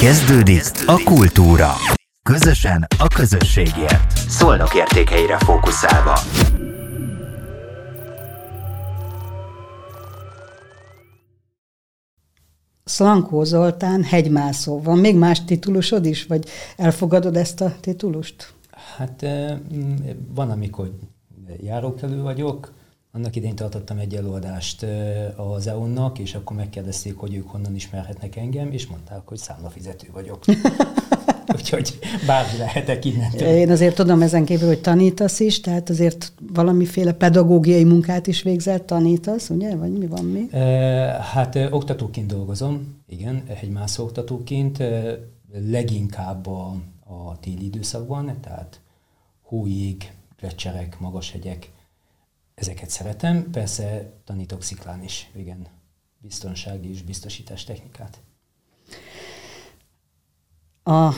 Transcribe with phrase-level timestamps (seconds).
[0.00, 1.70] Kezdődik a kultúra.
[2.22, 4.16] Közösen a közösségért.
[4.16, 6.18] Szolnok értékeire fókuszálva.
[12.84, 14.82] Szlankó Zoltán, hegymászó.
[14.82, 18.54] Van még más titulusod is, vagy elfogadod ezt a titulust?
[18.96, 19.26] Hát
[20.34, 20.90] van, amikor
[21.60, 22.72] járókelő vagyok,
[23.12, 24.86] annak idén tartottam egy előadást
[25.36, 30.44] az EON-nak, és akkor megkérdezték, hogy ők honnan ismerhetnek engem, és mondták, hogy számlafizető vagyok.
[31.56, 33.48] Úgyhogy bármi lehetek innentől.
[33.48, 38.84] Én azért tudom ezen kívül, hogy tanítasz is, tehát azért valamiféle pedagógiai munkát is végzel,
[38.84, 39.76] tanítasz, ugye?
[39.76, 40.48] Vagy mi van mi?
[41.20, 44.82] Hát oktatóként dolgozom, igen, mászó oktatóként,
[45.70, 48.80] leginkább a, a téli időszakban, tehát
[49.42, 51.70] hóig, grecserek, magas hegyek,
[52.58, 53.50] ezeket szeretem.
[53.50, 55.66] Persze tanítok sziklán is, igen,
[56.18, 58.18] biztonsági és biztosítás technikát.
[60.84, 61.12] A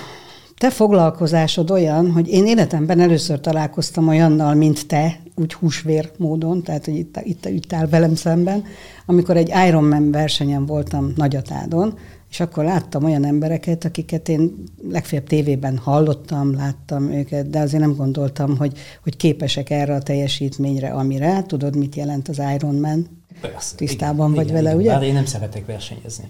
[0.57, 6.85] te foglalkozásod olyan, hogy én életemben először találkoztam olyannal, mint te, úgy húsvér módon, tehát
[6.85, 8.65] hogy itt, itt, itt áll velem szemben,
[9.07, 11.99] amikor egy Ironman versenyen voltam Nagyatádon,
[12.31, 17.95] és akkor láttam olyan embereket, akiket én legfeljebb tévében hallottam, láttam őket, de azért nem
[17.95, 21.43] gondoltam, hogy, hogy képesek erre a teljesítményre, amire.
[21.43, 23.07] Tudod, mit jelent az Ironman?
[23.41, 23.77] Persze.
[23.77, 24.81] Tisztában igen, vagy igen, vele, igen.
[24.81, 24.91] ugye?
[24.91, 26.29] Bár én nem szeretek versenyezni.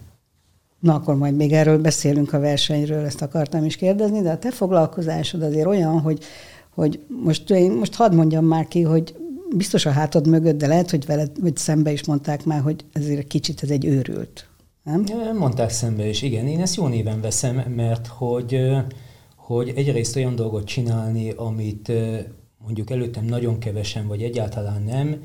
[0.78, 4.50] Na, akkor majd még erről beszélünk a versenyről, ezt akartam is kérdezni, de a te
[4.50, 6.24] foglalkozásod azért olyan, hogy,
[6.74, 9.14] hogy most, én most hadd mondjam már ki, hogy
[9.56, 13.26] biztos a hátad mögött, de lehet, hogy veled, vagy szembe is mondták már, hogy ezért
[13.26, 14.49] kicsit ez egy őrült.
[14.82, 15.04] Nem?
[15.36, 16.46] Mondták szembe is, igen.
[16.46, 18.76] Én ezt jó néven veszem, mert hogy,
[19.36, 21.92] hogy egyrészt olyan dolgot csinálni, amit
[22.58, 25.22] mondjuk előttem nagyon kevesen, vagy egyáltalán nem,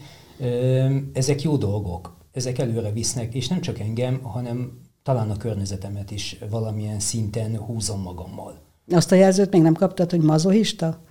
[1.14, 2.16] ezek jó dolgok.
[2.32, 8.02] Ezek előre visznek, és nem csak engem, hanem talán a környezetemet is valamilyen szinten húzom
[8.02, 8.60] magammal.
[8.90, 11.04] Azt a jelzőt még nem kaptad, hogy mazohista?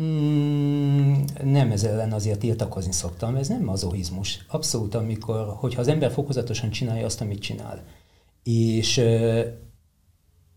[0.00, 0.53] Mm,
[1.44, 4.44] nem ez ellen azért tiltakozni szoktam, ez nem mazohizmus.
[4.48, 7.84] Abszolút, amikor, hogyha az ember fokozatosan csinálja azt, amit csinál,
[8.42, 9.02] és,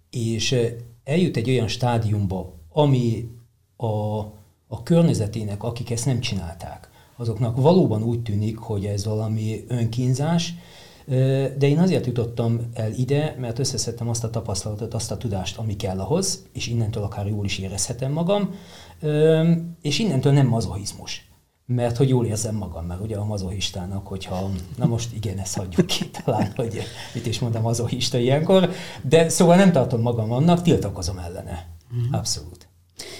[0.09, 0.55] és
[1.03, 3.29] eljut egy olyan stádiumba, ami
[3.77, 4.17] a,
[4.67, 10.53] a környezetének, akik ezt nem csinálták, azoknak valóban úgy tűnik, hogy ez valami önkínzás,
[11.57, 15.75] de én azért jutottam el ide, mert összeszedtem azt a tapasztalatot, azt a tudást, ami
[15.75, 18.55] kell ahhoz, és innentől akár jól is érezhetem magam,
[19.81, 21.25] és innentől nem mazohizmus.
[21.65, 25.85] Mert hogy jól érzem magam, mert ugye a mazohistának, hogyha, na most igen, ezt hagyjuk
[25.85, 26.81] ki talán, hogy
[27.13, 28.69] mit is mondom mazohista ilyenkor,
[29.01, 31.67] de szóval nem tartom magam annak, tiltakozom ellene.
[31.89, 32.13] Mhm.
[32.13, 32.66] Abszolút.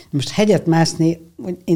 [0.09, 1.19] Most hegyet mászni,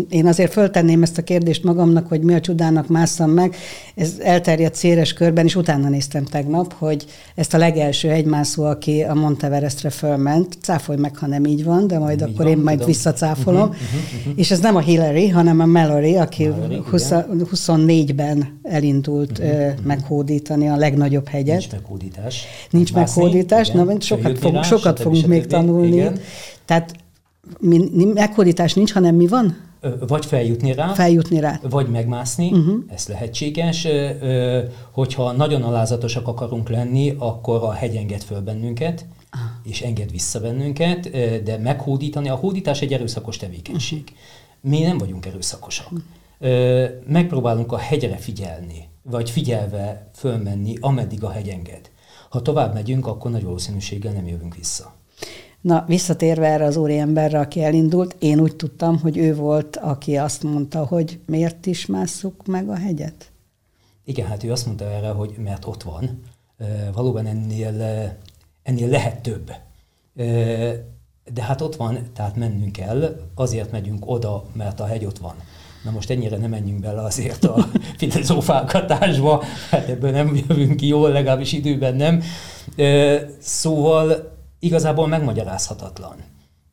[0.09, 3.55] én azért föltenném ezt a kérdést magamnak, hogy mi a csodának másszam meg.
[3.95, 9.13] Ez elterjedt széles körben, és utána néztem tegnap, hogy ezt a legelső hegymászó, aki a
[9.13, 12.77] Monteverestre fölment, cáfolj meg, ha nem így van, de majd nem akkor van, én majd
[12.77, 12.91] tudom.
[12.91, 13.61] visszacáfolom.
[13.61, 14.33] Uh-huh, uh-huh, uh-huh.
[14.35, 17.11] És ez nem a Hillary, hanem a Mallory, aki Mallory, 20,
[17.55, 19.85] 24-ben elindult uh-huh, uh-huh.
[19.85, 21.59] meghódítani a legnagyobb hegyet.
[21.59, 22.45] Nincs meghódítás.
[22.69, 23.85] Nincs Mászni, meghódítás, igen.
[23.85, 25.95] na, sokat, fog, sokat fogunk még tanulni.
[25.95, 26.19] Igen.
[26.65, 26.93] Tehát
[27.59, 29.57] mi, meghódítás nincs, hanem mi van?
[30.07, 31.59] Vagy feljutni rá, feljutni rá.
[31.69, 32.83] vagy megmászni, uh-huh.
[32.87, 33.87] ez lehetséges.
[34.91, 39.71] Hogyha nagyon alázatosak akarunk lenni, akkor a hegy enged föl bennünket, uh.
[39.71, 41.09] és enged vissza bennünket,
[41.43, 44.03] de meghódítani, a hódítás egy erőszakos tevékenység.
[44.03, 44.71] Uh-huh.
[44.71, 45.91] Mi nem vagyunk erőszakosak.
[45.91, 46.89] Uh-huh.
[47.07, 51.89] Megpróbálunk a hegyre figyelni, vagy figyelve fölmenni, ameddig a hegy enged.
[52.29, 54.93] Ha tovább megyünk, akkor nagy valószínűséggel nem jövünk vissza.
[55.61, 60.43] Na, visszatérve erre az úriemberre, aki elindult, én úgy tudtam, hogy ő volt, aki azt
[60.43, 63.31] mondta, hogy miért is másszuk meg a hegyet?
[64.03, 66.21] Igen, hát ő azt mondta erre, hogy mert ott van.
[66.93, 67.81] Valóban ennél,
[68.63, 69.51] ennél lehet több.
[71.33, 75.35] De hát ott van, tehát mennünk kell, azért megyünk oda, mert a hegy ott van.
[75.83, 77.67] Na most ennyire nem menjünk bele azért a
[77.97, 82.21] filozófálgatásba, hát ebből nem jövünk ki jól, legalábbis időben nem.
[83.39, 86.23] Szóval igazából megmagyarázhatatlan,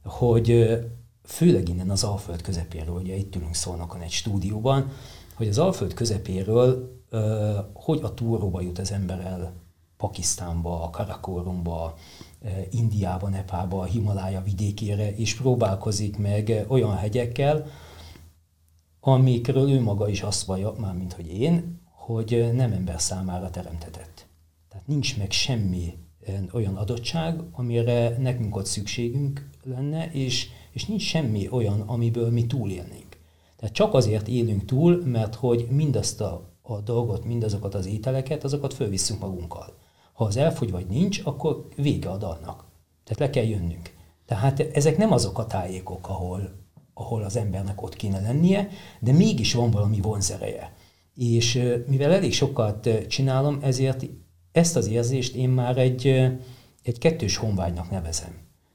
[0.04, 0.78] hogy
[1.24, 4.90] főleg innen az Alföld közepéről, ugye itt ülünk Szolnokon egy stúdióban,
[5.34, 6.96] hogy az Alföld közepéről
[7.72, 9.52] hogy a túróba jut az ember el
[9.96, 11.94] Pakisztánba, Karakorumba,
[12.70, 17.66] Indiába, Nepába, Himalája vidékére, és próbálkozik meg olyan hegyekkel,
[19.00, 24.26] amikről ő maga is azt vallja, mármint hogy én, hogy nem ember számára teremtetett.
[24.68, 25.98] Tehát nincs meg semmi
[26.52, 33.16] olyan adottság, amire nekünk ott szükségünk lenne, és, és nincs semmi olyan, amiből mi túlélnénk.
[33.56, 38.74] Tehát csak azért élünk túl, mert hogy mindazt a, a dolgot, mindazokat az ételeket, azokat
[38.74, 39.76] fölvisszünk magunkkal.
[40.12, 42.64] Ha az elfogy vagy nincs, akkor vége a dalnak.
[43.04, 43.96] Tehát le kell jönnünk.
[44.26, 46.50] Tehát ezek nem azok a tájékok, ahol,
[46.94, 48.68] ahol az embernek ott kéne lennie,
[49.00, 50.72] de mégis van valami vonzereje.
[51.14, 54.06] És mivel elég sokat csinálom, ezért
[54.58, 56.06] ezt az érzést én már egy,
[56.82, 58.34] egy kettős honvágynak nevezem.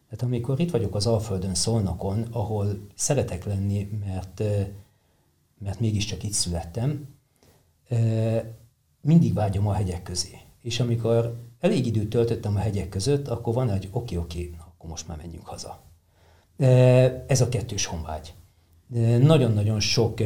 [0.10, 4.44] Tehát amikor itt vagyok az Alföldön, Szolnokon, ahol szeretek lenni, mert,
[5.60, 7.08] mert mégiscsak itt születtem,
[9.02, 10.38] mindig vágyom a hegyek közé.
[10.62, 15.08] És amikor elég időt töltöttem a hegyek között, akkor van egy oké, oké, akkor most
[15.08, 15.82] már menjünk haza.
[17.28, 18.34] Ez a kettős honvágy.
[19.22, 20.22] Nagyon-nagyon sok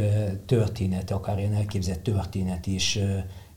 [0.45, 2.99] történet, akár ilyen elképzett történet is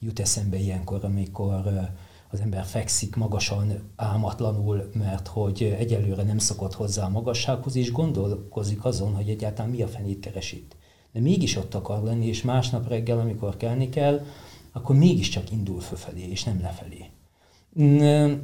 [0.00, 1.88] jut eszembe ilyenkor, amikor
[2.30, 8.84] az ember fekszik magasan, álmatlanul, mert hogy egyelőre nem szokott hozzá a magassághoz, és gondolkozik
[8.84, 10.76] azon, hogy egyáltalán mi a fenét keres itt.
[11.12, 14.24] De mégis ott akar lenni, és másnap reggel, amikor kelni kell,
[14.72, 17.04] akkor mégiscsak indul fölfelé, és nem lefelé.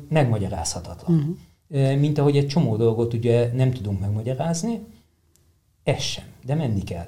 [0.08, 1.18] Megmagyarázhatatlan.
[1.18, 1.98] Uh-huh.
[1.98, 4.80] Mint ahogy egy csomó dolgot ugye nem tudunk megmagyarázni,
[5.82, 7.06] ez sem, de menni kell.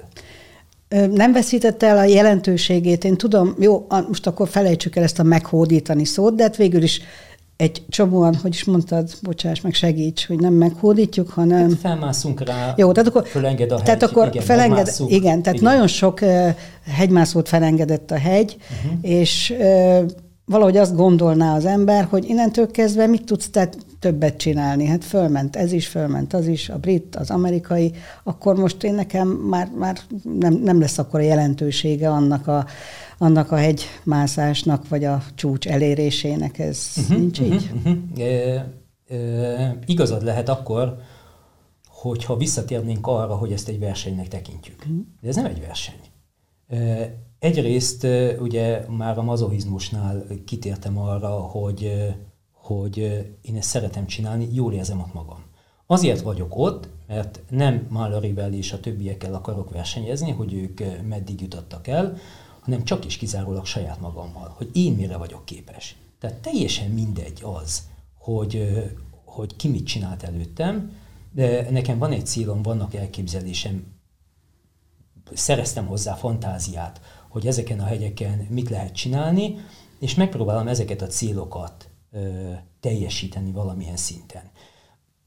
[1.11, 3.03] Nem veszítette el a jelentőségét.
[3.03, 7.01] Én tudom, jó, most akkor felejtsük el ezt a meghódítani szót, de hát végül is
[7.59, 11.69] egy csomóan, hogy is mondtad, bocsáss meg, segíts, hogy nem meghódítjuk, hanem...
[11.69, 15.59] Hát felmászunk rá, Jó, tehát akkor, fölenged a hegy, tehát akkor igen, felenged, igen, tehát
[15.59, 15.73] igen.
[15.73, 16.49] nagyon sok uh,
[16.85, 18.99] hegymászót felengedett a hegy, uh-huh.
[19.01, 19.99] és uh,
[20.45, 24.85] valahogy azt gondolná az ember, hogy innentől kezdve mit tudsz te többet csinálni?
[24.85, 27.93] Hát fölment ez is, fölment az is, a brit, az amerikai,
[28.23, 29.99] akkor most én nekem már, már
[30.39, 32.65] nem, nem lesz akkor a jelentősége annak a,
[33.17, 36.59] annak a hegymászásnak, vagy a csúcs elérésének.
[36.59, 37.71] Ez uh-huh, nincs uh-huh, így?
[37.75, 37.97] Uh-huh.
[38.19, 40.97] E, e, igazad lehet akkor,
[41.87, 44.79] hogyha visszatérnénk arra, hogy ezt egy versenynek tekintjük.
[44.79, 45.05] Uh-huh.
[45.21, 45.99] De ez nem egy verseny.
[46.67, 48.07] E, Egyrészt
[48.39, 51.91] ugye már a mazohizmusnál kitértem arra, hogy,
[52.75, 52.97] hogy
[53.41, 55.43] én ezt szeretem csinálni, jól érzem ott magam.
[55.85, 61.87] Azért vagyok ott, mert nem Malloryvel és a többiekkel akarok versenyezni, hogy ők meddig jutottak
[61.87, 62.17] el,
[62.59, 65.95] hanem csak is kizárólag saját magammal, hogy én mire vagyok képes.
[66.19, 67.83] Tehát teljesen mindegy az,
[68.17, 68.83] hogy,
[69.25, 70.91] hogy ki mit csinált előttem,
[71.31, 73.85] de nekem van egy célom, vannak elképzelésem,
[75.33, 79.55] szereztem hozzá fantáziát, hogy ezeken a hegyeken mit lehet csinálni,
[79.99, 82.19] és megpróbálom ezeket a célokat ö,
[82.79, 84.41] teljesíteni valamilyen szinten.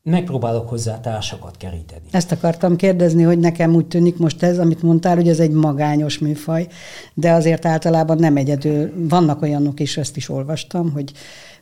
[0.02, 2.04] Megpróbálok hozzá társakat keríteni.
[2.10, 6.18] Ezt akartam kérdezni, hogy nekem úgy tűnik most ez, amit mondtál, hogy ez egy magányos
[6.18, 6.68] műfaj,
[7.14, 8.92] de azért általában nem egyedül.
[9.08, 11.12] Vannak olyanok is, ezt is olvastam, hogy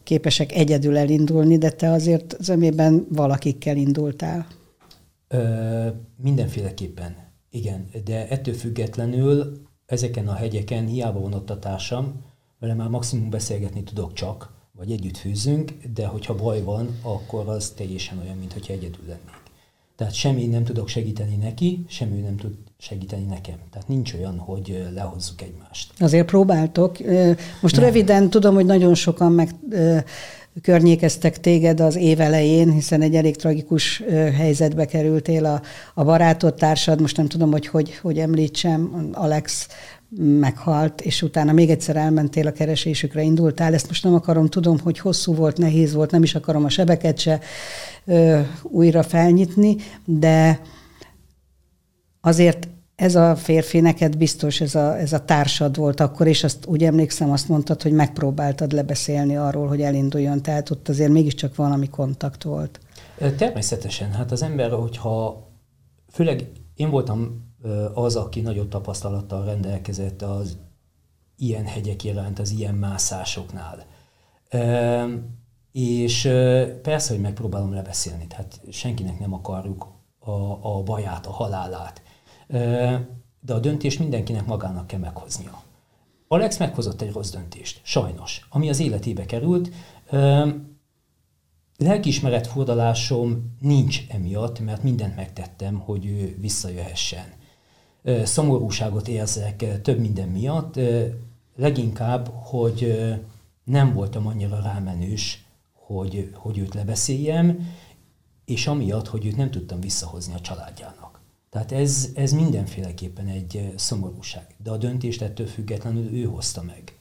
[0.02, 4.46] képesek egyedül elindulni, de te azért zömében valakikkel indultál.
[5.28, 5.86] Ö,
[6.16, 7.16] mindenféleképpen,
[7.50, 12.24] igen, de ettől függetlenül ezeken a hegyeken hiába van ott a társam,
[12.58, 17.72] vele már maximum beszélgetni tudok csak, vagy együtt fűzünk, de hogyha baj van, akkor az
[17.76, 19.42] teljesen olyan, mintha egyedül lennék.
[19.96, 23.56] Tehát semmi nem tudok segíteni neki, semmi nem tud segíteni nekem.
[23.70, 25.92] Tehát nincs olyan, hogy lehozzuk egymást.
[25.98, 26.96] Azért próbáltok.
[27.60, 27.84] Most nem.
[27.84, 29.50] röviden tudom, hogy nagyon sokan meg
[30.62, 34.02] környékeztek téged az év elején, hiszen egy elég tragikus
[34.36, 35.62] helyzetbe kerültél a,
[35.94, 39.68] a barátod, társad, most nem tudom, hogy hogy, hogy említsem, Alex
[40.18, 43.74] meghalt, és utána még egyszer elmentél a keresésükre, indultál.
[43.74, 47.18] Ezt most nem akarom, tudom, hogy hosszú volt, nehéz volt, nem is akarom a sebeket
[47.18, 47.40] se
[48.04, 50.60] ö, újra felnyitni, de
[52.20, 56.66] azért ez a férfi neked biztos, ez a, ez a társad volt akkor, és azt
[56.66, 61.88] úgy emlékszem, azt mondtad, hogy megpróbáltad lebeszélni arról, hogy elinduljon, tehát ott azért mégiscsak valami
[61.88, 62.80] kontakt volt.
[63.36, 65.48] Természetesen, hát az ember, hogyha
[66.12, 67.49] főleg én voltam
[67.94, 70.58] az, aki nagyobb tapasztalattal rendelkezett az
[71.36, 73.86] ilyen hegyek iránt, az ilyen mászásoknál.
[75.72, 76.22] És
[76.82, 79.86] persze, hogy megpróbálom lebeszélni, tehát senkinek nem akarjuk
[80.18, 80.30] a,
[80.76, 82.02] a baját, a halálát
[83.40, 85.62] de a döntés mindenkinek magának kell meghoznia.
[86.28, 89.70] Alex meghozott egy rossz döntést, sajnos, ami az életébe került.
[91.76, 97.38] Lelkiismeret fordalásom nincs emiatt, mert mindent megtettem, hogy ő visszajöhessen.
[98.24, 100.80] Szomorúságot érzek több minden miatt,
[101.56, 103.04] leginkább, hogy
[103.64, 107.68] nem voltam annyira rámenős, hogy, hogy őt lebeszéljem,
[108.44, 111.20] és amiatt, hogy őt nem tudtam visszahozni a családjának.
[111.50, 114.54] Tehát ez, ez mindenféleképpen egy szomorúság.
[114.62, 116.94] De a döntést ettől függetlenül ő hozta meg.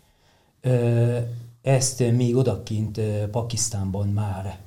[1.61, 3.01] Ezt még odakint
[3.31, 4.59] Pakisztánban már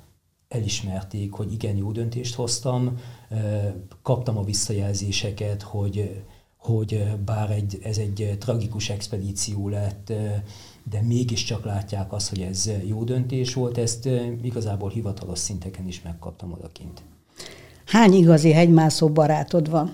[0.53, 2.99] elismerték, hogy igen, jó döntést hoztam,
[4.03, 6.23] kaptam a visszajelzéseket, hogy,
[6.57, 10.13] hogy bár egy, ez egy tragikus expedíció lett,
[10.91, 14.09] de mégiscsak látják azt, hogy ez jó döntés volt, ezt
[14.43, 17.03] igazából hivatalos szinteken is megkaptam odakint.
[17.87, 19.93] Hány igazi hegymászó barátod van?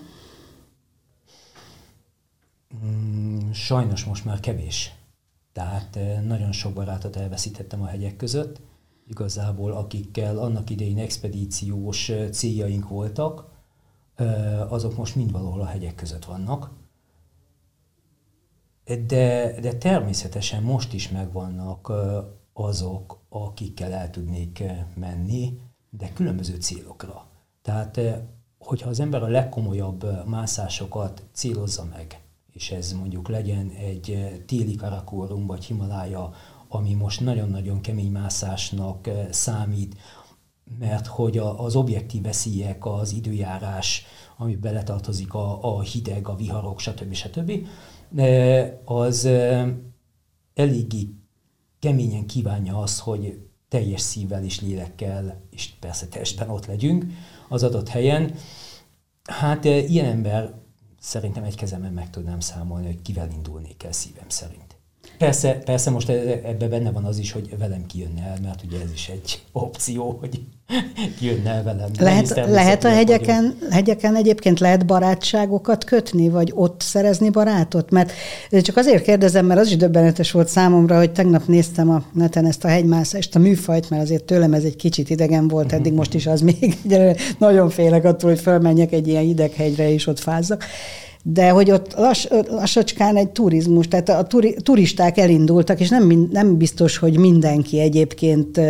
[2.84, 4.92] Mm, sajnos most már kevés.
[5.52, 8.60] Tehát nagyon sok barátot elveszítettem a hegyek között.
[9.08, 13.44] Igazából akikkel annak idején expedíciós céljaink voltak,
[14.68, 16.70] azok most mind valahol a hegyek között vannak.
[18.84, 21.92] De, de természetesen most is megvannak
[22.52, 24.62] azok, akikkel el tudnék
[24.94, 25.60] menni,
[25.90, 27.26] de különböző célokra.
[27.62, 28.00] Tehát,
[28.58, 32.22] hogyha az ember a legkomolyabb mászásokat célozza meg,
[32.52, 36.32] és ez mondjuk legyen egy téli Karakorum vagy Himalája,
[36.68, 39.96] ami most nagyon-nagyon kemény mászásnak számít,
[40.78, 44.04] mert hogy az objektív veszélyek, az időjárás,
[44.36, 47.12] ami beletartozik a, a hideg, a viharok, stb.
[47.12, 47.52] stb.,
[48.84, 49.28] az
[50.54, 51.08] eléggé
[51.78, 57.04] keményen kívánja azt, hogy teljes szívvel és lélekkel, és persze testben ott legyünk
[57.48, 58.34] az adott helyen.
[59.24, 60.54] Hát ilyen ember
[61.00, 64.67] szerintem egy kezemen meg tudnám számolni, hogy kivel indulnék el szívem szerint.
[65.18, 68.92] Persze, persze most ebben benne van az is, hogy velem kijönne el, mert ugye ez
[68.94, 70.40] is egy opció, hogy
[71.18, 71.90] kijönne el velem.
[71.98, 77.90] Lehet, lehet a hegyeken, hegyeken egyébként lehet barátságokat kötni, vagy ott szerezni barátot?
[77.90, 78.12] Mert
[78.50, 82.64] csak azért kérdezem, mert az is döbbenetes volt számomra, hogy tegnap néztem a neten ezt
[82.64, 86.26] a hegymászást, a műfajt, mert azért tőlem ez egy kicsit idegen volt, eddig most is
[86.26, 86.76] az még.
[87.38, 90.64] Nagyon félek attól, hogy fölmenjek egy ilyen ideghegyre, és ott fázzak
[91.22, 96.56] de hogy ott lass, lassacskán egy turizmus, tehát a turi, turisták elindultak, és nem, nem
[96.56, 98.60] biztos, hogy mindenki egyébként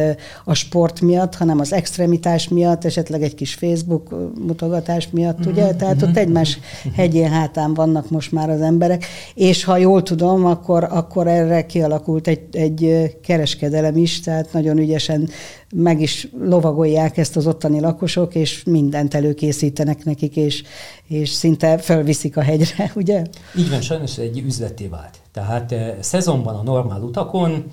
[0.45, 4.15] a sport miatt, hanem az extremitás miatt, esetleg egy kis Facebook
[4.47, 5.65] mutogatás miatt, ugye?
[5.65, 5.77] Mm-hmm.
[5.77, 6.59] Tehát ott egymás
[6.95, 12.29] hegyén hátán vannak most már az emberek, és ha jól tudom, akkor, akkor erre kialakult
[12.29, 15.29] egy, egy kereskedelem is, tehát nagyon ügyesen
[15.75, 20.63] meg is lovagolják ezt az ottani lakosok, és mindent előkészítenek nekik, és,
[21.05, 23.25] és szinte fölviszik a hegyre, ugye?
[23.57, 25.19] Így van, sajnos egy üzleté vált.
[25.33, 27.65] Tehát eh, szezonban a normál utakon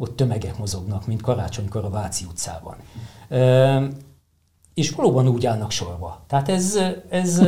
[0.00, 2.76] ott tömegek mozognak, mint karácsonykor a Váci utcában.
[3.28, 3.82] E,
[4.74, 6.24] és valóban úgy állnak sorba.
[6.28, 6.78] Tehát ez,
[7.08, 7.42] ez,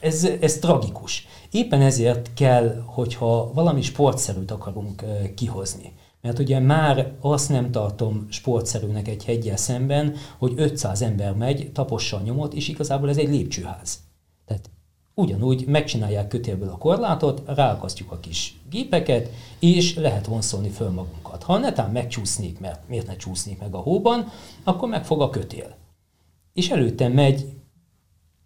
[0.00, 1.26] ez, ez tragikus.
[1.50, 5.04] Éppen ezért kell, hogyha valami sportszerűt akarunk
[5.34, 11.70] kihozni, mert ugye már azt nem tartom sportszerűnek egy hegyel szemben, hogy 500 ember megy,
[11.72, 13.98] tapossa a nyomot, és igazából ez egy lépcsőház.
[14.46, 14.70] Tehát
[15.14, 21.42] ugyanúgy megcsinálják kötélből a korlátot, ráakasztjuk a kis gépeket, és lehet vonszolni föl magunkat.
[21.42, 24.28] Ha netán megcsúsznék, mert miért ne csúsznék meg a hóban,
[24.64, 25.76] akkor megfog a kötél.
[26.52, 27.46] És előttem megy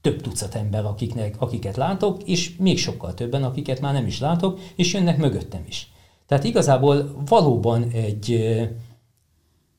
[0.01, 4.61] több tucat ember, akiknek, akiket látok, és még sokkal többen, akiket már nem is látok,
[4.75, 5.92] és jönnek mögöttem is.
[6.33, 8.33] Tehát igazából valóban egy,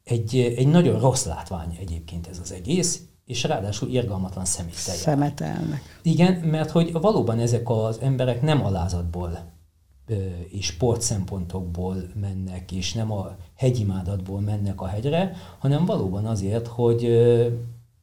[0.03, 5.99] egy, egy nagyon rossz látvány egyébként ez az egész, és ráadásul irgalmatlan szeméttel Szemetelnek.
[6.01, 9.51] Igen, mert hogy valóban ezek az emberek nem alázatból
[10.49, 17.07] és sport szempontokból mennek, és nem a hegyimádatból mennek a hegyre, hanem valóban azért, hogy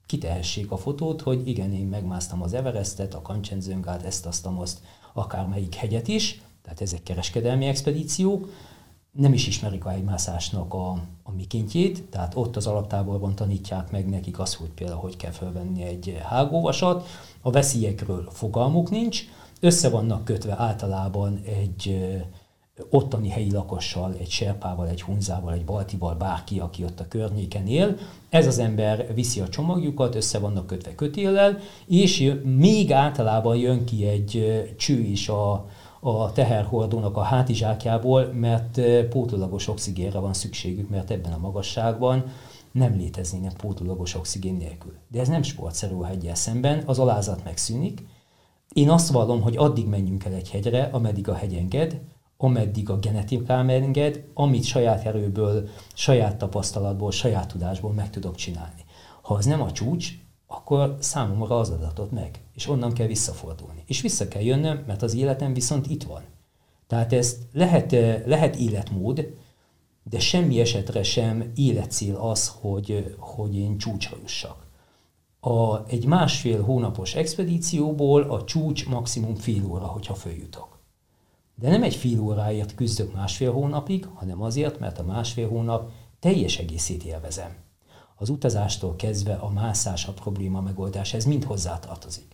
[0.07, 4.79] kitehessék a fotót, hogy igen, én megmásztam az Everestet, a Kancsenjungát, ezt, azt, azt,
[5.13, 8.49] akármelyik hegyet is, tehát ezek kereskedelmi expedíciók,
[9.13, 10.91] nem is ismerik a hegymászásnak a,
[11.23, 15.83] a mikéntjét, tehát ott az alaptáborban tanítják meg nekik azt, hogy például hogy kell felvenni
[15.83, 17.07] egy hágóvasat,
[17.41, 19.25] a veszélyekről fogalmuk nincs,
[19.61, 21.99] össze vannak kötve általában egy
[22.91, 27.97] ottani helyi lakossal, egy serpával, egy hunzával, egy baltival, bárki, aki ott a környéken él.
[28.29, 34.07] Ez az ember viszi a csomagjukat, össze vannak kötve kötéllel, és még általában jön ki
[34.07, 35.67] egy cső is a,
[36.01, 42.25] a teherhordónak a hátizsákjából, mert pótolagos oxigénre van szükségük, mert ebben a magasságban
[42.73, 44.93] nem léteznének pótolagos oxigén nélkül.
[45.09, 48.07] De ez nem sportszerű a hegyel szemben, az alázat megszűnik.
[48.73, 52.01] Én azt vallom, hogy addig menjünk el egy hegyre, ameddig a hegy enged,
[52.37, 58.85] ameddig a genetikám enged, amit saját erőből, saját tapasztalatból, saját tudásból meg tudok csinálni.
[59.23, 60.20] Ha az nem a csúcs,
[60.53, 63.83] akkor számomra az adatot meg, és onnan kell visszafordulni.
[63.87, 66.23] És vissza kell jönnöm, mert az életem viszont itt van.
[66.87, 67.93] Tehát ez lehet,
[68.27, 69.35] lehet életmód,
[70.03, 74.67] de semmi esetre sem életcél az, hogy, hogy én csúcsra jussak.
[75.41, 80.79] A, egy másfél hónapos expedícióból a csúcs maximum fél óra, hogyha följutok.
[81.55, 85.91] De nem egy fél óráért küzdök másfél hónapig, hanem azért, mert a másfél hónap
[86.21, 87.57] teljes egészét élvezem.
[88.23, 92.25] Az utazástól kezdve a mászás, a probléma megoldás, ez mind hozzátartozik.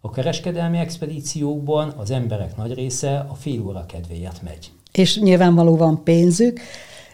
[0.00, 4.72] A kereskedelmi expedíciókban az emberek nagy része a fél óra kedvéért megy.
[4.92, 6.60] És nyilvánvaló van pénzük,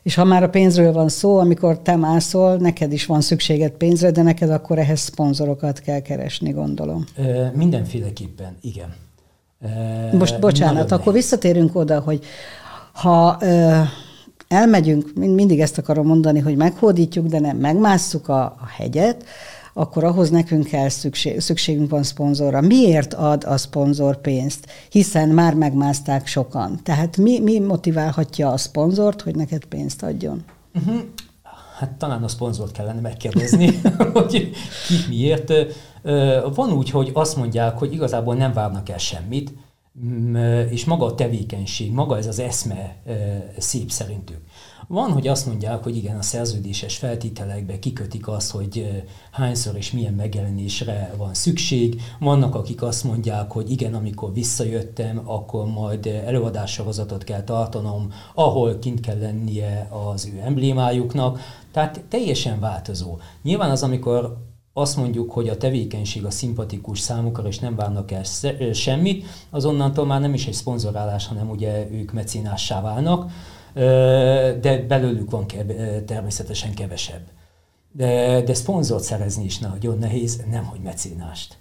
[0.03, 4.11] és ha már a pénzről van szó, amikor te mászol, neked is van szükséged pénzre,
[4.11, 7.05] de neked akkor ehhez szponzorokat kell keresni, gondolom.
[7.17, 8.95] E, mindenféleképpen, igen.
[9.61, 12.25] E, Most bocsánat, akkor visszatérünk oda, hogy
[12.93, 13.89] ha e,
[14.51, 19.25] elmegyünk, mindig ezt akarom mondani, hogy meghódítjuk, de nem megmásszuk a, a hegyet,
[19.75, 22.61] akkor ahhoz nekünk kell szükség, szükségünk van szponzorra.
[22.61, 24.67] Miért ad a szponzor pénzt?
[24.89, 26.81] Hiszen már megmászták sokan.
[26.83, 30.45] Tehát mi, mi motiválhatja a szponzort, hogy neked pénzt adjon?
[30.75, 31.01] Uh-huh.
[31.79, 33.81] Hát talán a szponzort kellene megkérdezni,
[34.13, 34.51] hogy
[34.87, 35.53] ki miért.
[36.55, 39.53] Van úgy, hogy azt mondják, hogy igazából nem várnak el semmit,
[40.71, 42.97] és maga a tevékenység, maga ez az eszme
[43.59, 44.41] szép szerintük.
[44.89, 50.15] Van, hogy azt mondják, hogy igen, a szerződéses feltételekbe kikötik azt, hogy hányszor és milyen
[50.15, 52.01] megjelenésre van szükség.
[52.19, 59.01] Vannak, akik azt mondják, hogy igen, amikor visszajöttem, akkor majd előadássorozatot kell tartanom, ahol kint
[59.01, 61.41] kell lennie az ő emblémájuknak.
[61.73, 63.19] Tehát teljesen változó.
[63.43, 68.23] Nyilván az, amikor azt mondjuk, hogy a tevékenység a szimpatikus számukra, és nem várnak el
[68.73, 73.31] semmit, azonnantól már nem is egy szponzorálás, hanem ugye ők mecénássá válnak
[74.61, 75.47] de belőlük van
[76.07, 77.23] természetesen kevesebb.
[77.93, 81.57] De, de szponzort szerezni is nagyon nehéz, nem hogy mecénást.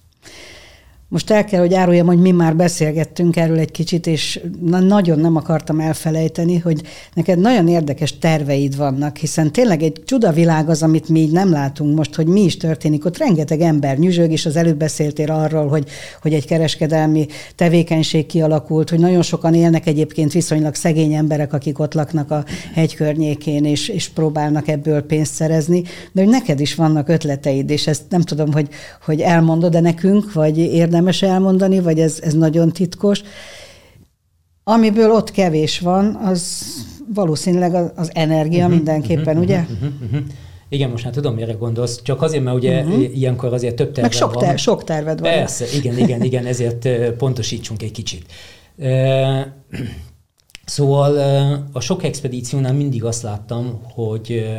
[1.12, 5.20] Most el kell, hogy áruljam, hogy mi már beszélgettünk erről egy kicsit, és na, nagyon
[5.20, 6.82] nem akartam elfelejteni, hogy
[7.14, 11.98] neked nagyon érdekes terveid vannak, hiszen tényleg egy csudavilág az, amit mi így nem látunk
[11.98, 13.06] most, hogy mi is történik.
[13.06, 15.88] Ott rengeteg ember nyüzsög, és az előbb beszéltél arról, hogy,
[16.22, 21.94] hogy egy kereskedelmi tevékenység kialakult, hogy nagyon sokan élnek egyébként viszonylag szegény emberek, akik ott
[21.94, 27.10] laknak a hegy környékén, és, és próbálnak ebből pénzt szerezni, de hogy neked is vannak
[27.10, 28.68] ötleteid, és ezt nem tudom, hogy,
[29.06, 33.22] hogy elmondod de nekünk, vagy érdemes érdemes elmondani, vagy ez, ez nagyon titkos.
[34.64, 36.64] Amiből ott kevés van, az
[37.14, 39.60] valószínűleg az, az energia uh-huh, mindenképpen, uh-huh, ugye?
[39.60, 40.20] Uh-huh, uh-huh.
[40.70, 43.18] Igen, most már tudom, mire gondolsz, csak azért, mert ugye uh-huh.
[43.18, 44.58] ilyenkor azért több terved Meg sok, ter- van.
[44.58, 45.32] sok terved van.
[45.32, 48.26] Persze, igen, igen, igen, ezért pontosítsunk egy kicsit.
[50.66, 51.18] Szóval
[51.72, 54.50] a sok expedíciónál mindig azt láttam, hogy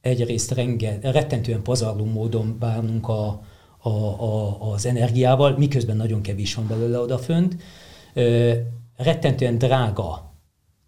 [0.00, 3.42] egyrészt renge, rettentően pazarló módon bánunk a,
[3.82, 7.56] a, a, az energiával, miközben nagyon kevés van belőle odafönt.
[8.96, 10.32] Rettentően drága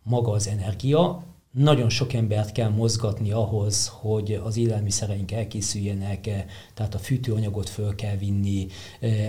[0.03, 6.21] maga az energia, nagyon sok embert kell mozgatni ahhoz, hogy az élelmiszereink elkészüljenek,
[6.75, 8.67] tehát a fűtőanyagot föl kell vinni,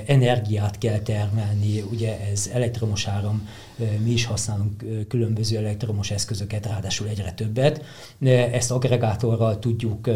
[0.06, 3.48] energiát kell termelni, ugye ez elektromos áram,
[4.04, 7.84] mi is használunk különböző elektromos eszközöket, ráadásul egyre többet.
[8.52, 10.10] Ezt agregátorral tudjuk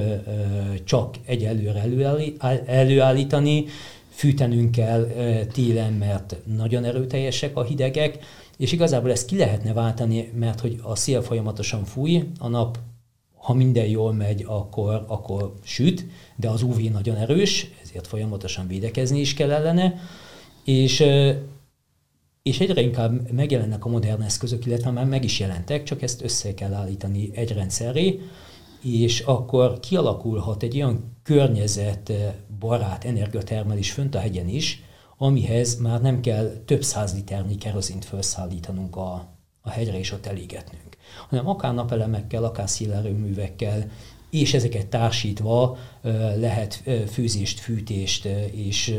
[0.84, 1.84] csak egyelőre
[2.66, 3.66] előállítani,
[4.18, 5.08] fűtenünk kell
[5.52, 8.18] télen, mert nagyon erőteljesek a hidegek,
[8.58, 12.78] és igazából ezt ki lehetne váltani, mert hogy a szél folyamatosan fúj, a nap,
[13.36, 19.20] ha minden jól megy, akkor, akkor süt, de az UV nagyon erős, ezért folyamatosan védekezni
[19.20, 20.00] is kell ellene,
[20.64, 21.04] és
[22.42, 26.54] és egyre inkább megjelennek a modern eszközök, illetve már meg is jelentek, csak ezt össze
[26.54, 28.20] kell állítani egy rendszerré,
[28.82, 31.18] és akkor kialakulhat egy olyan
[32.60, 34.84] környezetbarát energiatermelés fönt a hegyen is,
[35.18, 40.98] amihez már nem kell több száz liternyi kerozint felszállítanunk a, a hegyre és ott elégetnünk,
[41.30, 43.90] hanem akár napelemekkel, akár szélerőművekkel,
[44.30, 45.78] és ezeket társítva
[46.36, 48.96] lehet főzést, fűtést és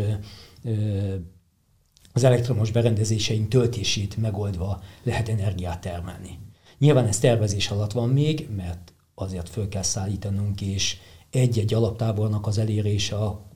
[2.13, 6.39] az elektromos berendezéseink töltését megoldva lehet energiát termelni.
[6.79, 10.97] Nyilván ez tervezés alatt van még, mert azért föl kell szállítanunk, és
[11.31, 13.48] egy-egy alaptábornak az elérése a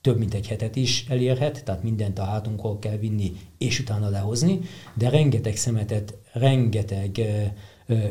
[0.00, 4.60] több mint egy hetet is elérhet, tehát mindent a hátunkról kell vinni, és utána lehozni,
[4.94, 7.20] de rengeteg szemetet, rengeteg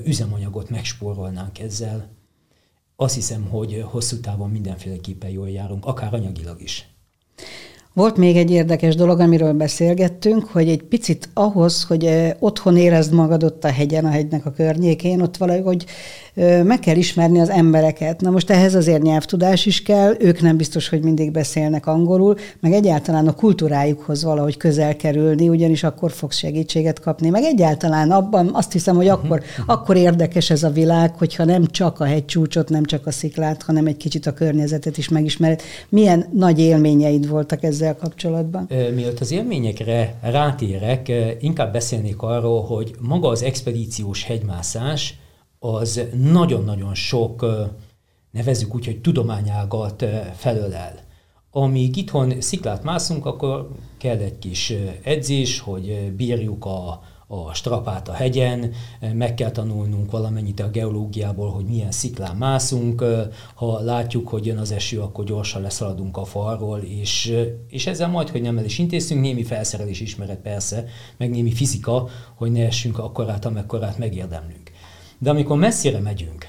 [0.05, 2.09] üzemanyagot megspórolnánk ezzel.
[2.95, 6.87] Azt hiszem, hogy hosszú távon mindenféleképpen jól járunk, akár anyagilag is.
[7.99, 12.09] Volt még egy érdekes dolog, amiről beszélgettünk, hogy egy picit ahhoz, hogy
[12.39, 15.85] otthon érezd magad ott a hegyen, a hegynek a környékén, ott valahogy
[16.63, 18.21] meg kell ismerni az embereket.
[18.21, 22.73] Na most ehhez azért nyelvtudás is kell, ők nem biztos, hogy mindig beszélnek angolul, meg
[22.73, 27.29] egyáltalán a kultúrájukhoz valahogy közel kerülni, ugyanis akkor fogsz segítséget kapni.
[27.29, 29.65] Meg egyáltalán abban azt hiszem, hogy akkor, uh-huh.
[29.67, 33.85] akkor érdekes ez a világ, hogyha nem csak a hegycsúcsot, nem csak a sziklát, hanem
[33.85, 35.61] egy kicsit a környezetet is megismered.
[35.89, 38.65] Milyen nagy élményeid voltak ezzel kapcsolatban?
[38.69, 45.19] Mielőtt az élményekre rátérek, inkább beszélnék arról, hogy maga az expedíciós hegymászás,
[45.59, 47.45] az nagyon-nagyon sok,
[48.31, 50.93] nevezzük úgy, hogy tudományágat felölel.
[51.51, 54.73] amíg itthon sziklát mászunk, akkor kell egy kis
[55.03, 58.71] edzés, hogy bírjuk a, a strapát a hegyen,
[59.13, 63.03] meg kell tanulnunk valamennyit a geológiából, hogy milyen sziklán mászunk,
[63.55, 67.35] ha látjuk, hogy jön az eső, akkor gyorsan leszaladunk a falról, és,
[67.67, 70.85] és ezzel majd, hogy nem el is intéztünk, némi felszerelés ismeret persze,
[71.17, 74.71] meg némi fizika, hogy ne essünk akkorát, amekkorát megérdemlünk.
[75.17, 76.47] De amikor messzire megyünk,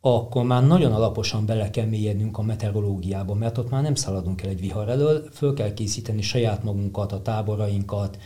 [0.00, 4.48] akkor már nagyon alaposan bele kell mélyednünk a meteorológiába, mert ott már nem szaladunk el
[4.48, 8.18] egy vihar elől, föl kell készíteni saját magunkat, a táborainkat,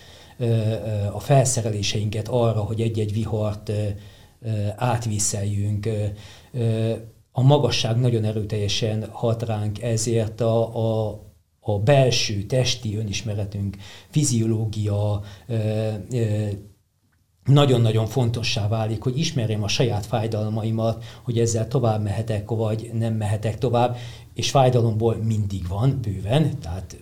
[1.13, 3.73] a felszereléseinket arra, hogy egy-egy vihart
[4.77, 5.89] átviszeljünk.
[7.33, 11.21] A magasság nagyon erőteljesen hat ránk, ezért a, a,
[11.61, 13.77] a belső testi önismeretünk,
[14.11, 15.23] fiziológia,
[17.45, 23.59] nagyon-nagyon fontossá válik, hogy ismerjem a saját fájdalmaimat, hogy ezzel tovább mehetek, vagy nem mehetek
[23.59, 23.97] tovább,
[24.35, 26.97] és fájdalomból mindig van, bőven, tehát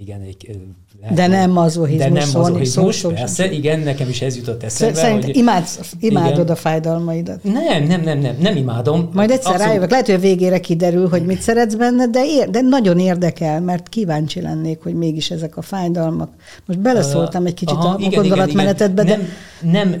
[0.00, 0.58] igen, egy,
[1.00, 2.12] lehet, de nem mazohizmus.
[2.12, 3.52] De nem mazohizmus, szó, persze, szó.
[3.52, 4.94] igen, nekem is ez jutott eszembe.
[4.94, 6.48] Szerint hogy, imádsz, imádod igen.
[6.48, 7.42] a fájdalmaidat.
[7.42, 9.10] Nem, nem, nem, nem, nem imádom.
[9.12, 9.66] Majd egyszer Abszolút.
[9.66, 13.60] rájövök, lehet, hogy a végére kiderül, hogy mit szeretsz benne, de, ér, de nagyon érdekel,
[13.60, 16.30] mert kíváncsi lennék, hogy mégis ezek a fájdalmak.
[16.66, 19.16] Most beleszóltam egy kicsit Aha, a igen, gondolatmenetedbe, de...
[19.16, 19.28] Nem,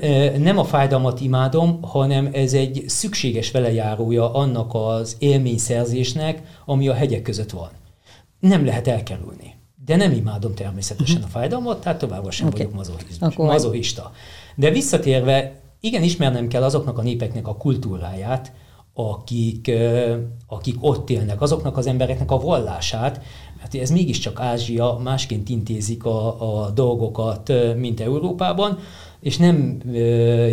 [0.42, 7.22] nem a fájdalmat imádom, hanem ez egy szükséges velejárója annak az élményszerzésnek, ami a hegyek
[7.22, 7.68] között van.
[8.40, 9.58] Nem lehet elkerülni.
[9.84, 11.30] De nem imádom természetesen uh-huh.
[11.30, 12.58] a fájdalmat, tehát továbbra sem okay.
[12.58, 12.74] vagyok
[13.36, 14.12] mazohista.
[14.56, 18.52] De visszatérve, igen, ismernem kell azoknak a népeknek a kultúráját,
[18.94, 19.70] akik,
[20.46, 23.20] akik ott élnek, azoknak az embereknek a vallását,
[23.58, 28.78] mert ez mégiscsak Ázsia, másként intézik a, a dolgokat, mint Európában,
[29.20, 29.80] és nem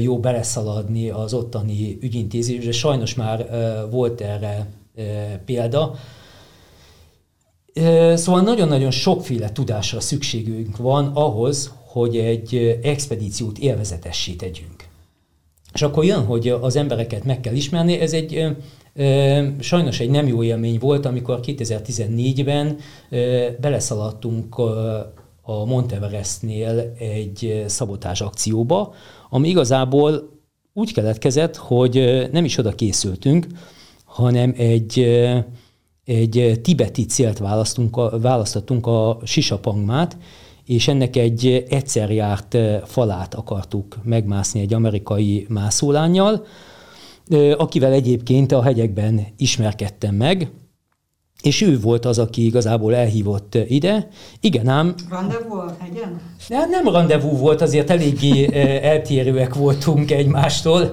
[0.01, 2.71] jó beleszaladni az ottani ügyintézésbe.
[2.71, 3.49] Sajnos már
[3.91, 4.67] volt erre
[5.45, 5.95] példa,
[8.15, 14.87] Szóval nagyon-nagyon sokféle tudásra szükségünk van ahhoz, hogy egy expedíciót élvezetessé tegyünk.
[15.73, 17.99] És akkor jön, hogy az embereket meg kell ismerni.
[17.99, 18.45] Ez egy
[19.59, 22.77] sajnos egy nem jó élmény volt, amikor 2014-ben
[23.61, 24.57] beleszaladtunk
[25.41, 28.93] a Monteverestnél egy szabotás akcióba,
[29.29, 30.29] ami igazából
[30.73, 33.47] úgy keletkezett, hogy nem is oda készültünk,
[34.05, 35.07] hanem egy
[36.07, 40.17] egy eh, tibeti célt választunk, választottunk a Sisapangmát,
[40.65, 46.45] és ennek egy egyszer járt eh, falát akartuk megmászni egy amerikai mászólányjal,
[47.27, 50.51] eh, akivel egyébként a hegyekben ismerkedtem meg,
[51.41, 54.07] és ő volt az, aki igazából elhívott ide.
[54.39, 54.95] Igen ám...
[55.09, 56.21] Rendezvú a hegyen?
[56.47, 60.91] Nem, nem rendezvú volt, azért eléggé eltérőek voltunk egymástól,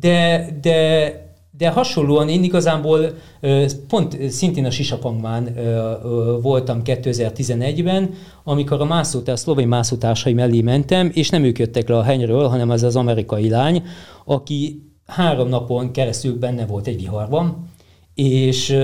[0.00, 1.27] de, de
[1.58, 3.14] de hasonlóan én igazából
[3.88, 5.56] pont szintén a Sisapangmán
[6.42, 8.10] voltam 2011-ben,
[8.44, 12.70] amikor a mászótár, szlovén mászótársai mellé mentem, és nem ők jöttek le a henyről, hanem
[12.70, 13.82] az az amerikai lány,
[14.24, 17.68] aki három napon keresztül benne volt egy viharban,
[18.14, 18.76] és,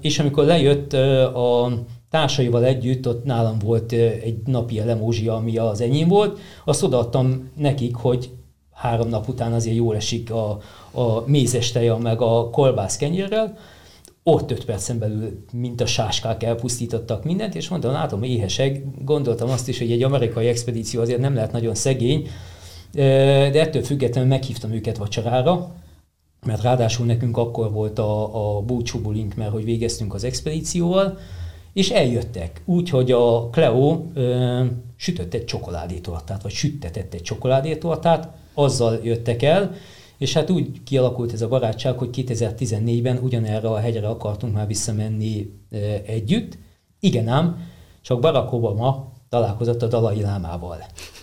[0.00, 0.92] és amikor lejött
[1.32, 1.72] a
[2.10, 7.94] társaival együtt, ott nálam volt egy napi elemózsia, ami az enyém volt, azt odaadtam nekik,
[7.94, 8.30] hogy
[8.76, 10.60] három nap után azért jól esik a,
[10.90, 13.58] a mézes teja meg a kolbász kenyérrel,
[14.22, 19.68] ott öt percen belül, mint a sáskák elpusztítottak mindent, és mondtam, látom, éhesek, gondoltam azt
[19.68, 22.28] is, hogy egy amerikai expedíció azért nem lehet nagyon szegény,
[22.92, 25.74] de ettől függetlenül meghívtam őket vacsorára,
[26.46, 31.18] mert ráadásul nekünk akkor volt a, a búcsúbulink, mert hogy végeztünk az expedícióval,
[31.72, 32.62] és eljöttek.
[32.64, 34.64] Úgy, hogy a Cleo ö,
[34.96, 39.74] sütött egy csokoládétortát, vagy süttetett egy csokoládétortát, azzal jöttek el,
[40.18, 45.52] és hát úgy kialakult ez a barátság, hogy 2014-ben ugyanerre a hegyre akartunk már visszamenni
[46.06, 46.58] együtt.
[47.00, 47.68] Igen ám,
[48.02, 50.78] csak Barack Obama találkozott a Dalai Lámával.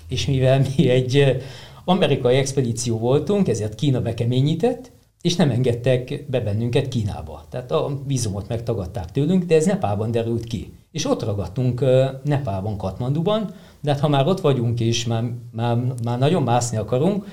[0.08, 1.42] És mivel mi egy
[1.86, 4.92] amerikai expedíció voltunk, ezért Kína bekeményített,
[5.22, 7.46] és nem engedtek be bennünket Kínába.
[7.50, 10.74] Tehát a vízumot megtagadták tőlünk, de ez Nepában derült ki.
[10.94, 11.86] És ott ragadtunk
[12.24, 17.26] Nepában, Katmanduban, de hát ha már ott vagyunk és már, már, már nagyon mászni akarunk,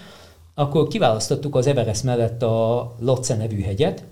[0.54, 4.04] akkor kiválasztottuk az Everest mellett a Lotse nevű hegyet.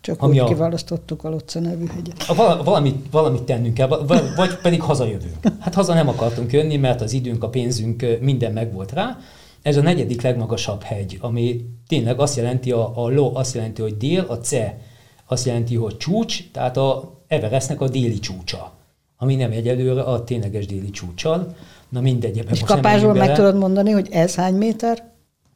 [0.00, 2.24] Csak ami úgy a, kiválasztottuk a Lotse nevű hegyet.
[2.28, 5.36] A, valamit, valamit tennünk kell, vagy, pedig hazajövünk.
[5.58, 9.18] Hát haza nem akartunk jönni, mert az időnk, a pénzünk, minden megvolt rá.
[9.62, 13.96] Ez a negyedik legmagasabb hegy, ami tényleg azt jelenti, a, a Lo azt jelenti, hogy
[13.96, 14.78] dél, a Ce
[15.26, 18.77] azt jelenti, hogy csúcs, tehát a Everestnek a déli csúcsa,
[19.18, 21.56] ami nem egyelőre a tényleges déli csúcsal.
[21.88, 25.12] Na mindegy, És kapásból meg tudod mondani, hogy ez hány méter?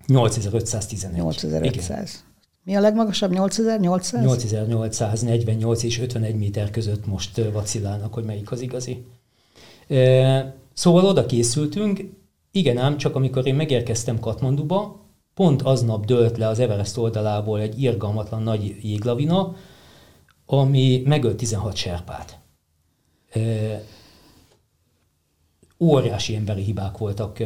[0.06, 1.16] 8511.
[1.16, 2.24] 8500.
[2.64, 3.30] Mi a legmagasabb?
[3.30, 4.22] 8800?
[4.22, 9.04] 8848 és 51 méter között most vacillálnak, hogy melyik az igazi.
[10.72, 12.00] Szóval oda készültünk,
[12.50, 15.00] igen ám, csak amikor én megérkeztem Katmanduba,
[15.34, 19.56] pont aznap dőlt le az Everest oldalából egy irgalmatlan nagy jéglavina,
[20.46, 22.38] ami megölt 16 serpát.
[25.78, 27.40] Óriási emberi hibák voltak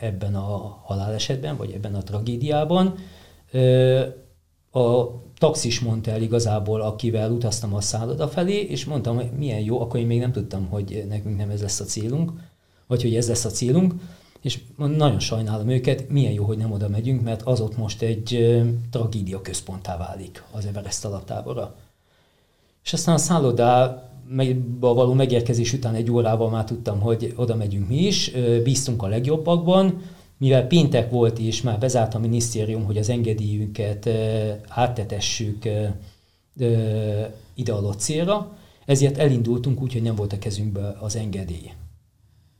[0.00, 2.94] ebben a halálesetben, vagy ebben a tragédiában.
[4.70, 5.04] A
[5.38, 10.00] taxis mondta el igazából, akivel utaztam a szálloda felé, és mondtam, hogy milyen jó, akkor
[10.00, 12.32] én még nem tudtam, hogy nekünk nem ez lesz a célunk,
[12.86, 13.94] vagy hogy ez lesz a célunk,
[14.40, 18.56] és nagyon sajnálom őket, milyen jó, hogy nem oda megyünk, mert az ott most egy
[18.90, 21.76] tragédia központtá válik az Everest alaptábora.
[22.84, 24.09] És aztán a szállodába
[24.78, 28.30] való megérkezés után egy órával már tudtam, hogy oda megyünk mi is,
[28.62, 30.02] bíztunk a legjobbakban,
[30.36, 34.08] mivel péntek volt és már bezárt a minisztérium, hogy az engedélyünket
[34.68, 35.68] áttetessük
[37.54, 41.72] ide a célra, ezért elindultunk úgy, hogy nem volt a kezünkbe az engedély.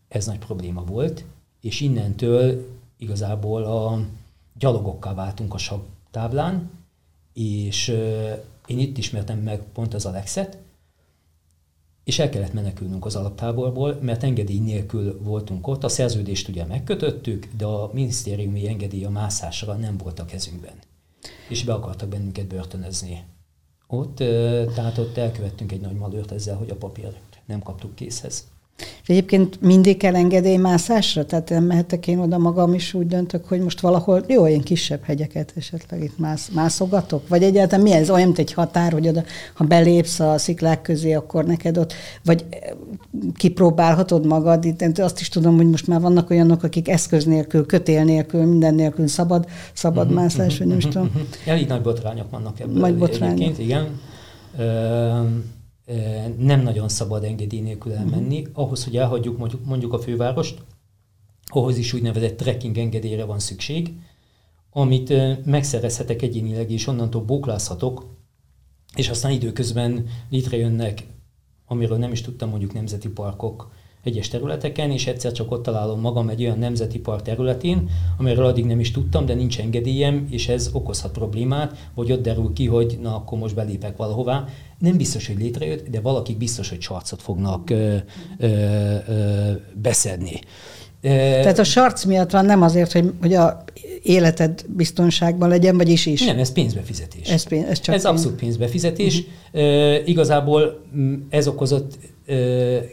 [0.09, 1.25] Ez nagy probléma volt,
[1.61, 2.67] és innentől
[2.99, 4.01] igazából a
[4.59, 6.71] gyalogokká váltunk a táblán,
[7.35, 7.89] és
[8.67, 10.59] én itt ismertem meg pont az Alexet,
[12.11, 15.85] és el kellett menekülnünk az alaptáborból, mert engedély nélkül voltunk ott.
[15.85, 20.73] A szerződést ugye megkötöttük, de a minisztériumi engedély a mászásra nem volt a kezünkben.
[21.49, 23.25] És be akartak bennünket börtönözni.
[23.87, 24.17] Ott,
[24.75, 28.47] tehát ott elkövettünk egy nagy malőrt ezzel, hogy a papírt nem kaptuk készhez.
[29.03, 31.25] És egyébként mindig kell engedélymászásra?
[31.25, 35.03] Tehát nem mehetek én oda magam is úgy döntök, hogy most valahol, jó, ilyen kisebb
[35.03, 37.29] hegyeket esetleg itt mász, mászogatok?
[37.29, 38.11] Vagy egyáltalán mi ez?
[38.11, 39.23] Olyan, mint egy határ, hogy oda,
[39.55, 41.93] ha belépsz a sziklák közé, akkor neked ott,
[42.25, 42.59] vagy eh,
[43.35, 44.65] kipróbálhatod magad.
[44.65, 48.75] Itt azt is tudom, hogy most már vannak olyanok, akik eszköz nélkül, kötél nélkül, minden
[48.75, 51.11] nélkül szabad, szabad uh-huh, mászás, vagy nem is tudom.
[51.47, 52.81] Elég nagy botrányok vannak ebből.
[52.81, 53.59] Nagy botrányok.
[53.59, 53.87] igen.
[54.59, 55.27] Uh,
[56.39, 58.47] nem nagyon szabad engedély nélkül elmenni.
[58.53, 60.63] Ahhoz, hogy elhagyjuk mondjuk, mondjuk a fővárost,
[61.47, 63.93] ahhoz is úgynevezett trekking engedélyre van szükség,
[64.73, 65.13] amit
[65.45, 68.07] megszerezhetek egyénileg, és onnantól bóklázhatok,
[68.95, 71.07] és aztán időközben létrejönnek,
[71.67, 73.71] amiről nem is tudtam, mondjuk nemzeti parkok,
[74.03, 78.65] egyes területeken, és egyszer csak ott találom magam egy olyan nemzeti park területén, amiről addig
[78.65, 82.99] nem is tudtam, de nincs engedélyem, és ez okozhat problémát, vagy ott derül ki, hogy
[83.03, 84.49] na akkor most belépek valahová.
[84.81, 87.97] Nem biztos, hogy létrejött, de valakik biztos, hogy sarcot fognak ö,
[88.39, 88.47] ö,
[89.09, 90.41] ö, beszedni.
[91.01, 93.65] Tehát a sarc miatt van, nem azért, hogy, hogy a
[94.03, 96.25] életed biztonságban legyen, vagyis is?
[96.25, 97.29] Nem, ez pénzbefizetés.
[97.29, 98.15] Ez, pénz, ez, csak ez pénz.
[98.15, 99.19] abszolút pénzbefizetés.
[99.53, 99.63] Uh-huh.
[99.63, 100.81] E, igazából
[101.29, 101.99] ez okozott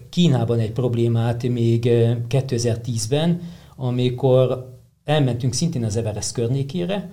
[0.10, 1.90] Kínában egy problémát még
[2.30, 3.42] 2010-ben,
[3.76, 7.12] amikor elmentünk szintén az Everest környékére,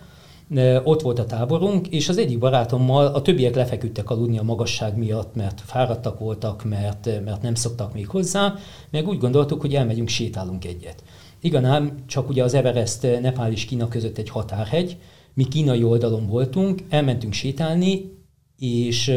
[0.84, 5.34] ott volt a táborunk, és az egyik barátommal a többiek lefeküdtek aludni a magasság miatt,
[5.34, 8.54] mert fáradtak voltak, mert, mert nem szoktak még hozzá,
[8.90, 11.02] meg úgy gondoltuk, hogy elmegyünk, sétálunk egyet.
[11.40, 14.96] Igen, csak ugye az Everest Nepál és Kína között egy határhegy,
[15.34, 18.12] mi kínai oldalon voltunk, elmentünk sétálni,
[18.58, 19.12] és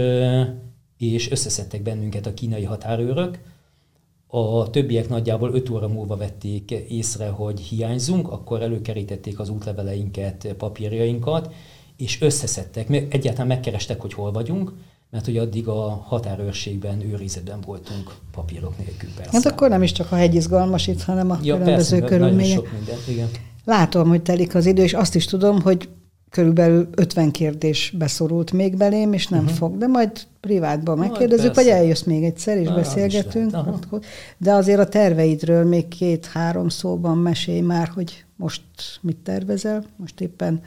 [0.98, 3.40] és összeszedtek bennünket a kínai határőrök.
[4.28, 11.54] A többiek nagyjából 5 óra múlva vették észre, hogy hiányzunk, akkor előkerítették az útleveleinket, papírjainkat,
[11.98, 14.74] és összeszedtek, egyáltalán megkerestek, hogy hol vagyunk,
[15.12, 19.32] mert ugye addig a határőrségben, őrizetben voltunk papírok nélkül persze.
[19.32, 22.56] Hát akkor nem is csak a hegy izgalmasít, hanem a ja, különböző persze, körülmények.
[22.56, 23.28] Sok minden, igen.
[23.66, 25.90] Látom, hogy telik az idő, és azt is tudom, hogy
[26.30, 29.58] körülbelül 50 kérdés beszorult még belém, és nem uh-huh.
[29.58, 33.56] fog, de majd privátban megkérdezzük, vagy eljössz még egyszer, és Na, beszélgetünk.
[34.38, 38.62] De azért a terveidről még két-három szóban mesélj már, hogy most
[39.02, 40.62] mit tervezel, most éppen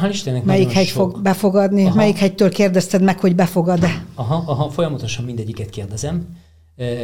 [0.00, 1.10] Hál' Istennek Melyik hegy sok.
[1.10, 1.84] fog befogadni?
[1.84, 1.94] Aha.
[1.94, 4.04] Melyik hegytől kérdezted meg, hogy befogad-e?
[4.14, 6.26] Aha, aha, folyamatosan mindegyiket kérdezem.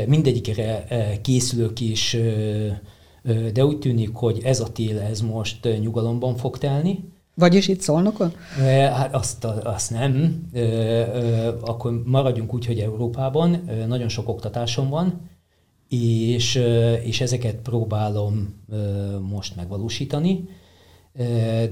[0.06, 0.84] Mindegyikre
[1.22, 2.16] készülök is,
[3.52, 7.04] de úgy tűnik, hogy ez a tél, ez most nyugalomban fog telni
[7.38, 8.32] vagyis itt szólnokon?
[8.92, 10.42] Hát azt, azt nem.
[11.60, 15.28] Akkor maradjunk úgy, hogy Európában nagyon sok oktatásom van,
[15.88, 16.54] és,
[17.04, 18.54] és ezeket próbálom
[19.30, 20.48] most megvalósítani,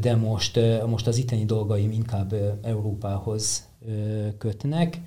[0.00, 3.68] de most, most az itteni dolgaim inkább Európához
[4.38, 5.00] kötnek.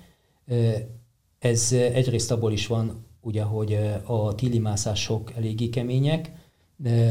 [1.38, 6.32] Ez egyrészt abból is van, ugye, hogy a tilimászások eléggé kemények,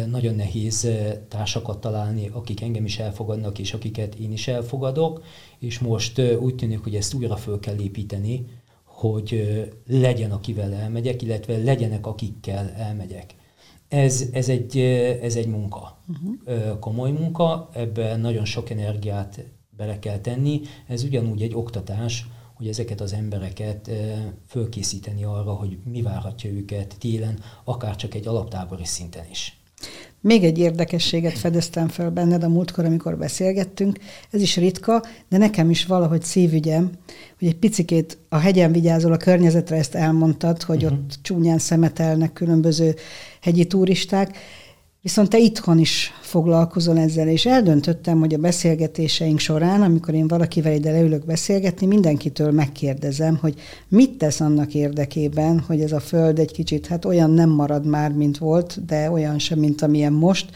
[0.08, 0.88] nagyon nehéz
[1.28, 5.24] társakat találni, akik engem is elfogadnak, és akiket én is elfogadok,
[5.60, 8.46] és most úgy tűnik, hogy ezt újra föl kell építeni,
[8.84, 9.52] hogy
[9.88, 13.36] legyen, akivel elmegyek, illetve legyenek, akikkel elmegyek.
[13.88, 14.78] Ez, ez, egy,
[15.22, 16.80] ez egy munka, uh-huh.
[16.80, 19.44] komoly munka, ebben nagyon sok energiát
[19.78, 20.62] bele kell tenni.
[20.88, 23.92] Ez ugyanúgy egy oktatás, hogy ezeket az embereket
[24.48, 29.59] fölkészíteni arra, hogy mi várhatja őket télen, akár csak egy alaptábori szinten is.
[30.22, 34.00] Még egy érdekességet fedeztem fel benned a múltkor, amikor beszélgettünk.
[34.32, 36.90] Ez is ritka, de nekem is valahogy szívügyem,
[37.40, 41.00] hogy egy picikét a hegyen vigyázol a környezetre, ezt elmondtad, hogy uh-huh.
[41.00, 42.96] ott csúnyán szemetelnek különböző
[43.42, 44.38] hegyi turisták.
[45.02, 50.74] Viszont te itthon is foglalkozol ezzel, és eldöntöttem, hogy a beszélgetéseink során, amikor én valakivel
[50.74, 53.56] ide leülök beszélgetni, mindenkitől megkérdezem, hogy
[53.88, 58.12] mit tesz annak érdekében, hogy ez a föld egy kicsit, hát olyan nem marad már,
[58.12, 60.50] mint volt, de olyan sem, mint amilyen most,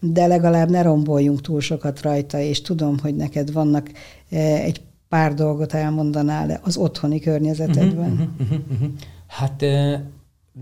[0.00, 3.90] de legalább ne romboljunk túl sokat rajta, és tudom, hogy neked vannak
[4.30, 8.12] eh, egy pár dolgot elmondanál az otthoni környezetedben.
[8.12, 8.90] Uh-huh, uh-huh, uh-huh.
[9.26, 10.00] Hát eh,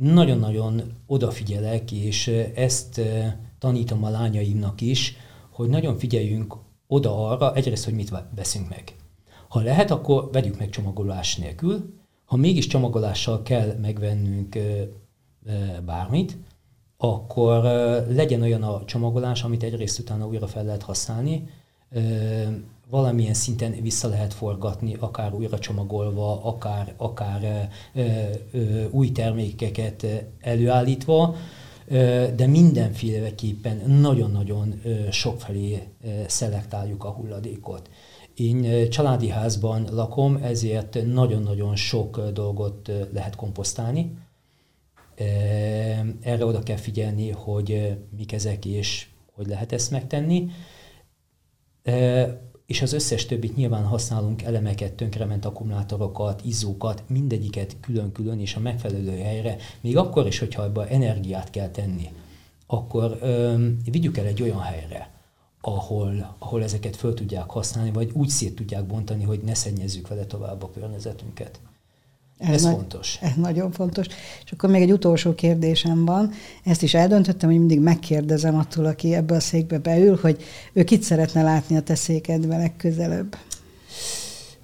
[0.01, 3.01] nagyon-nagyon odafigyelek, és ezt
[3.59, 5.17] tanítom a lányaimnak is,
[5.51, 6.55] hogy nagyon figyeljünk
[6.87, 8.97] oda arra, egyrészt, hogy mit veszünk meg.
[9.49, 11.95] Ha lehet, akkor vegyük meg csomagolás nélkül.
[12.25, 14.59] Ha mégis csomagolással kell megvennünk
[15.85, 16.39] bármit,
[16.97, 17.63] akkor
[18.09, 21.49] legyen olyan a csomagolás, amit egyrészt utána újra fel lehet használni,
[22.93, 28.03] valamilyen szinten vissza lehet forgatni, akár újra csomagolva, akár, akár ö,
[28.53, 30.07] ö, új termékeket
[30.41, 31.35] előállítva,
[32.37, 35.83] de mindenféleképpen nagyon-nagyon sokfelé
[36.27, 37.91] szelektáljuk a hulladékot.
[38.35, 44.17] Én családi házban lakom, ezért nagyon-nagyon sok dolgot lehet komposztálni.
[46.21, 50.51] Erre oda kell figyelni, hogy mik ezek és hogy lehet ezt megtenni
[52.67, 59.19] és az összes többit nyilván használunk elemeket, tönkrement akkumulátorokat, izzókat, mindegyiket külön-külön és a megfelelő
[59.19, 62.09] helyre, még akkor is, hogyha ebbe energiát kell tenni,
[62.67, 65.11] akkor öm, vigyük el egy olyan helyre,
[65.61, 70.25] ahol, ahol ezeket föl tudják használni, vagy úgy szét tudják bontani, hogy ne szennyezzük vele
[70.25, 71.61] tovább a környezetünket.
[72.43, 73.19] Ez, ez nagy, fontos.
[73.21, 74.07] Ez nagyon fontos.
[74.45, 76.31] És akkor még egy utolsó kérdésem van.
[76.65, 81.03] Ezt is eldöntöttem, hogy mindig megkérdezem attól, aki ebbe a székbe beül, hogy ő kit
[81.03, 83.37] szeretne látni a te székedben legközelebb.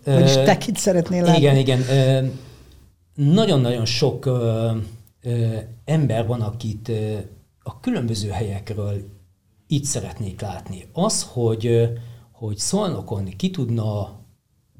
[0.04, 1.40] Vagyis te kit szeretnél látni?
[1.40, 1.84] Igen, igen.
[3.14, 4.30] Nagyon-nagyon sok
[5.84, 6.90] ember van, akit
[7.62, 9.16] a különböző helyekről
[9.66, 10.84] itt szeretnék látni.
[10.92, 11.88] Az, hogy,
[12.32, 14.18] hogy szolnokon ki tudna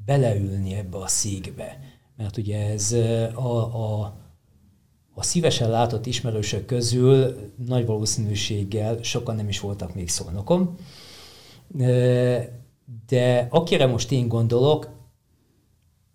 [0.05, 1.79] beleülni ebbe a székbe,
[2.19, 2.91] mert ugye ez
[3.33, 4.13] a, a,
[5.13, 7.35] a szívesen látott ismerősök közül
[7.67, 10.77] nagy valószínűséggel sokan nem is voltak még szolnokom,
[13.07, 14.89] de akire most én gondolok,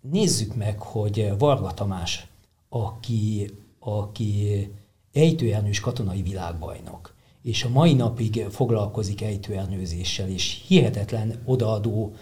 [0.01, 2.27] nézzük meg, hogy Varga Tamás,
[2.69, 4.67] aki, aki
[5.13, 12.15] ejtőernyős katonai világbajnok, és a mai napig foglalkozik ejtőernyőzéssel, és hihetetlen odaadó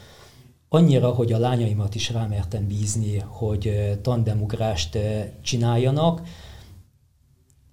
[0.73, 4.97] annyira, hogy a lányaimat is rámertem bízni, hogy tandemugrást
[5.41, 6.21] csináljanak,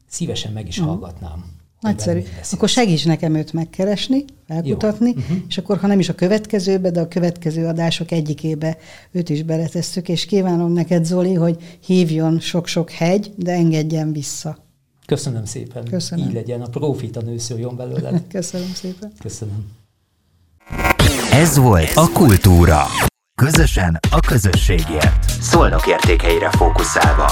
[0.08, 0.84] szívesen meg is mm.
[0.84, 1.44] hallgatnám.
[1.80, 2.22] Nagyszerű.
[2.52, 5.36] Akkor segíts nekem őt megkeresni, felkutatni, uh-huh.
[5.48, 8.76] és akkor, ha nem is a következőbe, de a következő adások egyikébe
[9.10, 14.58] őt is beletesszük, és kívánom neked, Zoli, hogy hívjon sok-sok hegy, de engedjen vissza.
[15.06, 15.84] Köszönöm szépen.
[15.84, 16.26] Köszönöm.
[16.26, 18.22] Így legyen, a profita nőszüljon belőle.
[18.28, 19.12] Köszönöm szépen.
[19.18, 19.78] Köszönöm.
[21.32, 22.82] Ez volt a Kultúra.
[23.34, 25.30] Közösen a közösségért.
[25.40, 27.30] Szolnok értékeire fókuszálva.